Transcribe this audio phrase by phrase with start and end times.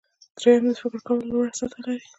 [0.39, 2.05] دریم د فکر کولو لوړه سطحه لري.